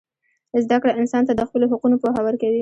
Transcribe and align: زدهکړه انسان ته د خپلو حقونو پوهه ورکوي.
زدهکړه 0.63 0.93
انسان 1.01 1.23
ته 1.27 1.33
د 1.35 1.41
خپلو 1.49 1.65
حقونو 1.71 1.95
پوهه 2.01 2.21
ورکوي. 2.23 2.59